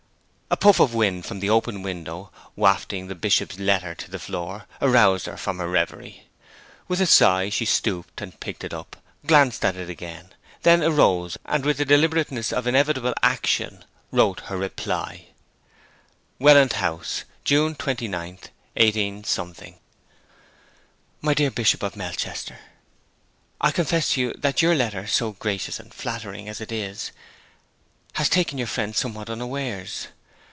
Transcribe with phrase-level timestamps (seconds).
[0.53, 4.65] A puff of wind from the open window, wafting the Bishop's letter to the floor,
[4.81, 6.27] aroused her from her reverie.
[6.89, 10.33] With a sigh she stooped and picked it up, glanced at it again;
[10.63, 15.27] then arose, and with the deliberateness of inevitable action wrote her reply:
[16.37, 18.39] 'WELLAND HOUSE, June 29,
[18.75, 19.23] 18.
[21.21, 22.59] 'MY DEAR BISHOP OF MELCHESTER,
[23.61, 27.13] I confess to you that your letter, so gracious and flattering as it is,
[28.15, 30.09] has taken your friend somewhat unawares.